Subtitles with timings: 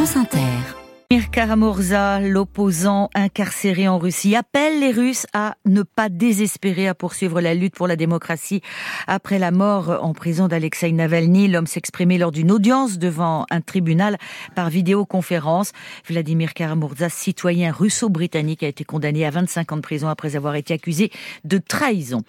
[0.00, 0.79] France Inter.
[1.18, 7.52] Karamurza, l'opposant incarcéré en Russie, appelle les Russes à ne pas désespérer à poursuivre la
[7.52, 8.60] lutte pour la démocratie.
[9.08, 14.18] Après la mort en prison d'Alexei Navalny, l'homme s'exprimait lors d'une audience devant un tribunal
[14.54, 15.72] par vidéoconférence.
[16.08, 20.74] Vladimir Karamurza, citoyen russo-britannique, a été condamné à 25 ans de prison après avoir été
[20.74, 21.10] accusé
[21.42, 22.22] de trahison.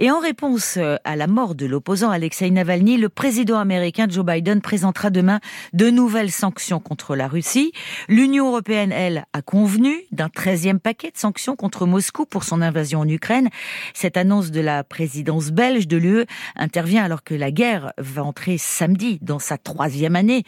[0.00, 4.60] Et en réponse à la mort de l'opposant Alexei Navalny, le président américain Joe Biden
[4.60, 5.38] présentera demain
[5.72, 7.70] de nouvelles sanctions contre la Russie.
[8.24, 13.00] L'Union européenne, elle, a convenu d'un 13e paquet de sanctions contre Moscou pour son invasion
[13.00, 13.50] en Ukraine.
[13.92, 16.24] Cette annonce de la présidence belge de l'UE
[16.56, 20.44] intervient alors que la guerre va entrer samedi dans sa troisième année.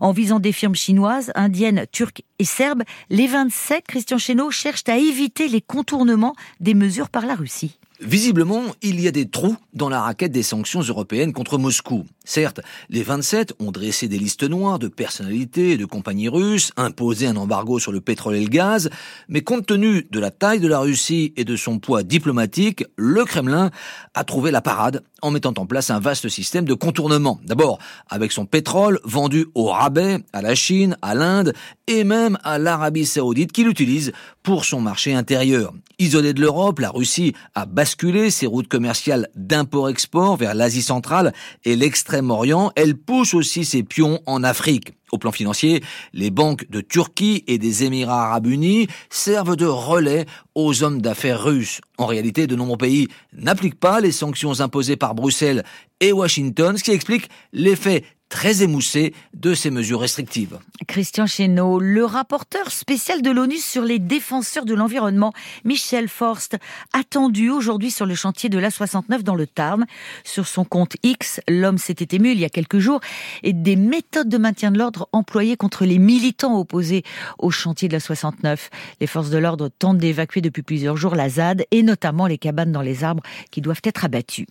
[0.00, 4.96] En visant des firmes chinoises, indiennes, turques et serbes, les 27, Christian Chesneau, cherchent à
[4.96, 7.78] éviter les contournements des mesures par la Russie.
[8.00, 12.06] Visiblement, il y a des trous dans la raquette des sanctions européennes contre Moscou.
[12.24, 17.26] Certes, les 27 ont dressé des listes noires de personnalités et de compagnies russes, imposé
[17.26, 18.88] un embargo sur le pétrole et le gaz,
[19.28, 23.24] mais compte tenu de la taille de la Russie et de son poids diplomatique, le
[23.24, 23.72] Kremlin
[24.14, 27.40] a trouvé la parade en mettant en place un vaste système de contournement.
[27.44, 31.52] D'abord, avec son pétrole vendu au rabais à la Chine, à l'Inde
[31.88, 34.12] et même à l'Arabie saoudite qui l'utilise
[34.48, 35.74] pour son marché intérieur.
[35.98, 41.34] Isolée de l'Europe, la Russie a basculé ses routes commerciales d'import-export vers l'Asie centrale
[41.66, 42.72] et l'Extrême-Orient.
[42.74, 44.94] Elle pousse aussi ses pions en Afrique.
[45.12, 45.82] Au plan financier,
[46.14, 50.24] les banques de Turquie et des Émirats arabes unis servent de relais
[50.54, 51.82] aux hommes d'affaires russes.
[51.98, 55.62] En réalité, de nombreux pays n'appliquent pas les sanctions imposées par Bruxelles
[56.00, 60.58] et Washington, ce qui explique l'effet très émoussé de ces mesures restrictives.
[60.86, 65.32] Christian Chesneau, le rapporteur spécial de l'ONU sur les défenseurs de l'environnement,
[65.64, 66.56] Michel Forst,
[66.92, 69.86] attendu aujourd'hui sur le chantier de l'A69 dans le Tarn.
[70.24, 73.00] Sur son compte X, l'homme s'était ému il y a quelques jours
[73.42, 77.02] et des méthodes de maintien de l'ordre employées contre les militants opposés
[77.38, 78.70] au chantier de la 69.
[79.00, 82.72] Les forces de l'ordre tentent d'évacuer depuis plusieurs jours la ZAD et notamment les cabanes
[82.72, 84.46] dans les arbres qui doivent être abattues.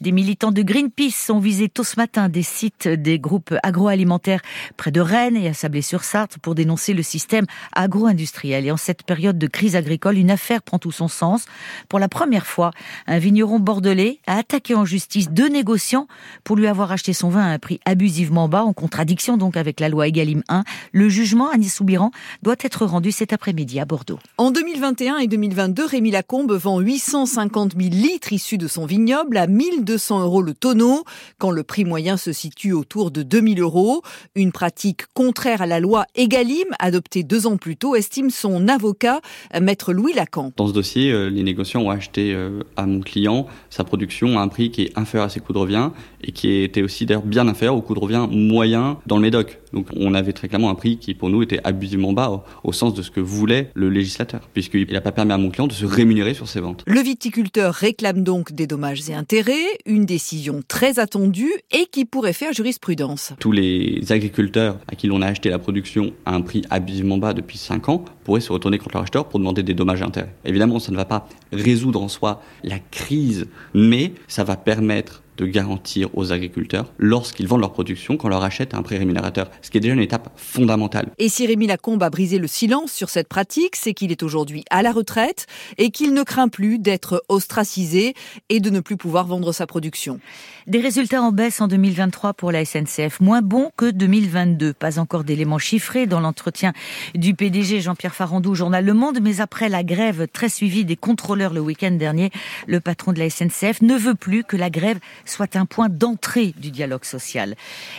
[0.00, 4.42] Des militants de Greenpeace ont visé tôt ce matin des sites des groupes agroalimentaires
[4.76, 8.66] près de Rennes et à Sablé-sur-Sarthe pour dénoncer le système agro-industriel.
[8.66, 11.46] Et en cette période de crise agricole, une affaire prend tout son sens.
[11.88, 12.70] Pour la première fois,
[13.06, 16.08] un vigneron bordelais a attaqué en justice deux négociants
[16.44, 19.80] pour lui avoir acheté son vin à un prix abusivement bas, en contradiction donc avec
[19.80, 20.64] la loi Egalim 1.
[20.92, 22.10] Le jugement, Agnès Soubiran,
[22.42, 24.18] doit être rendu cet après-midi à Bordeaux.
[24.38, 29.46] En 2021 et 2022, Rémi Lacombe vend 850 000 litres issus de son vignoble à
[29.46, 31.04] 1200 euros le tonneau,
[31.38, 34.02] quand le prix moyen se situe autour de 2000 euros.
[34.34, 39.20] Une pratique contraire à la loi Egalim, adoptée deux ans plus tôt, estime son avocat,
[39.60, 40.52] maître Louis Lacan.
[40.56, 44.42] Dans ce dossier, euh, les négociants ont acheté euh, à mon client sa production à
[44.42, 45.90] un prix qui est inférieur à ses coûts de revient
[46.26, 49.60] et qui était aussi d'ailleurs bien inférieur au coût de revient moyen dans le Médoc.
[49.72, 52.94] Donc on avait très clairement un prix qui pour nous était abusivement bas au, sens
[52.94, 55.86] de ce que voulait le législateur, puisqu'il n'a pas permis à mon client de se
[55.86, 56.82] rémunérer sur ses ventes.
[56.86, 59.54] Le viticulteur réclame donc des dommages et intérêts,
[59.86, 63.32] une décision très attendue et qui pourrait faire jurisprudence.
[63.38, 67.32] Tous les agriculteurs à qui l'on a acheté la production à un prix abusivement bas
[67.32, 70.34] depuis 5 ans pourraient se retourner contre leur acheteur pour demander des dommages et intérêts.
[70.44, 75.46] Évidemment, ça ne va pas résoudre en soi la crise, mais ça va permettre de
[75.46, 79.70] garantir aux agriculteurs lorsqu'ils vendent leur production qu'on leur achète à un prix rémunérateur, ce
[79.70, 81.10] qui est déjà une étape fondamentale.
[81.18, 84.64] Et si Rémi Lacombe a brisé le silence sur cette pratique, c'est qu'il est aujourd'hui
[84.70, 85.46] à la retraite
[85.78, 88.14] et qu'il ne craint plus d'être ostracisé
[88.48, 90.20] et de ne plus pouvoir vendre sa production.
[90.66, 94.72] Des résultats en baisse en 2023 pour la SNCF, moins bons que 2022.
[94.72, 96.72] Pas encore d'éléments chiffrés dans l'entretien
[97.14, 100.96] du PDG Jean-Pierre Farandou au journal Le Monde, mais après la grève très suivie des
[100.96, 102.30] contrôleurs le week-end dernier,
[102.66, 104.98] le patron de la SNCF ne veut plus que la grève
[105.28, 107.54] soit un point d'entrée du dialogue social.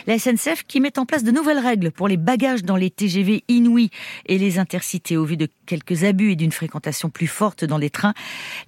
[0.06, 3.44] La SNCF qui met en place de nouvelles règles pour les bagages dans les TGV
[3.48, 3.90] inouïs
[4.26, 7.90] et les intercités au vu de quelques abus et d'une fréquentation plus forte dans les
[7.90, 8.14] trains.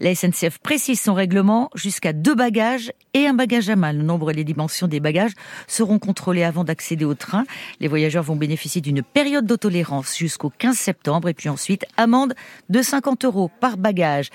[0.01, 3.93] La SNCF précise son règlement jusqu'à deux bagages et un bagage à main.
[3.93, 5.33] Le nombre et les dimensions des bagages
[5.67, 7.45] seront contrôlés avant d'accéder au train.
[7.81, 12.35] Les voyageurs vont bénéficier d'une période d'autolérance jusqu'au 15 septembre et puis ensuite amende
[12.69, 14.31] de 50 euros par bagage.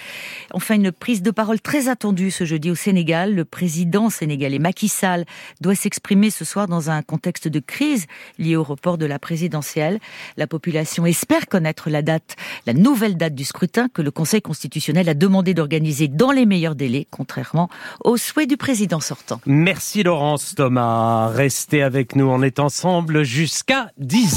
[0.53, 3.33] Enfin, une prise de parole très attendue ce jeudi au Sénégal.
[3.33, 5.25] Le président sénégalais Macky Sall
[5.61, 8.07] doit s'exprimer ce soir dans un contexte de crise
[8.39, 9.99] lié au report de la présidentielle.
[10.37, 12.35] La population espère connaître la date,
[12.65, 16.75] la nouvelle date du scrutin que le Conseil constitutionnel a demandé d'organiser dans les meilleurs
[16.75, 17.69] délais, contrairement
[18.03, 19.39] aux souhaits du président sortant.
[19.45, 21.27] Merci Laurence Thomas.
[21.27, 24.33] Restez avec nous, on est ensemble jusqu'à 10